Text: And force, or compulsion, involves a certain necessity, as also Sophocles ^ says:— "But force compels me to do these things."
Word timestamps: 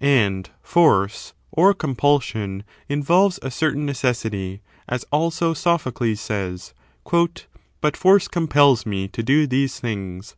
And 0.00 0.48
force, 0.62 1.32
or 1.50 1.74
compulsion, 1.74 2.62
involves 2.88 3.40
a 3.42 3.50
certain 3.50 3.84
necessity, 3.84 4.62
as 4.88 5.04
also 5.10 5.54
Sophocles 5.54 6.18
^ 6.18 6.18
says:— 6.18 6.72
"But 7.80 7.96
force 7.96 8.28
compels 8.28 8.86
me 8.86 9.08
to 9.08 9.24
do 9.24 9.48
these 9.48 9.80
things." 9.80 10.36